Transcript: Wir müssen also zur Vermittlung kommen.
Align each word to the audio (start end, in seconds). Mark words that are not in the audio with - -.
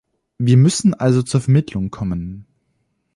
Wir 0.39 0.57
müssen 0.57 0.95
also 0.95 1.21
zur 1.21 1.41
Vermittlung 1.41 1.91
kommen. 1.91 2.47